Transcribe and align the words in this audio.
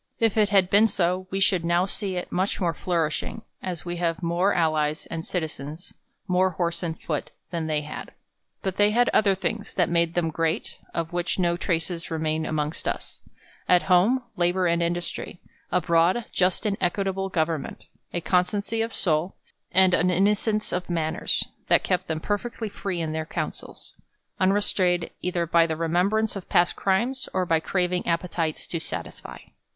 If 0.17 0.35
it 0.35 0.49
had 0.49 0.71
been 0.71 0.87
so, 0.87 1.27
we 1.29 1.39
should 1.39 1.63
now 1.63 1.85
see 1.85 2.15
it 2.15 2.31
much 2.31 2.59
more 2.59 2.73
flourishing, 2.73 3.43
as 3.61 3.85
we 3.85 3.97
have 3.97 4.23
more 4.23 4.51
al 4.55 4.71
lies 4.71 5.05
and 5.11 5.23
citizens, 5.23 5.93
more 6.27 6.49
horse 6.49 6.81
and 6.81 6.99
foot, 6.99 7.29
than 7.51 7.67
they 7.67 7.81
had. 7.81 8.09
But 8.63 8.77
they 8.77 8.89
had 8.89 9.09
other 9.09 9.35
things, 9.35 9.73
that 9.73 9.89
made 9.91 10.15
them 10.15 10.31
great, 10.31 10.79
of 10.91 11.13
which 11.13 11.37
no 11.37 11.55
traces 11.55 12.09
remain 12.09 12.47
amongst 12.47 12.87
us: 12.87 13.21
at 13.69 13.83
home, 13.83 14.23
labor 14.35 14.65
and 14.65 14.81
industry; 14.81 15.39
abroad, 15.71 16.25
just 16.31 16.65
and 16.65 16.77
equitable 16.81 17.29
government; 17.29 17.85
a 18.11 18.21
constancy 18.21 18.81
of 18.81 18.91
soul, 18.93 19.35
and 19.71 19.93
an 19.93 20.09
innocence 20.09 20.71
of 20.71 20.89
manners, 20.89 21.43
that 21.67 21.83
kept 21.83 22.07
them 22.07 22.19
perfectly 22.19 22.69
free 22.69 23.01
in 23.01 23.11
their 23.11 23.27
councils; 23.27 23.93
unre 24.39 24.63
strained 24.63 25.11
either 25.21 25.45
by 25.45 25.67
tke 25.67 25.77
remembrance 25.77 26.35
of 26.35 26.49
past 26.49 26.75
crimes, 26.75 27.29
or 27.35 27.45
by 27.45 27.59
craving 27.59 28.07
appetites 28.07 28.65
to 28.65 28.79
satisfy. 28.79 29.37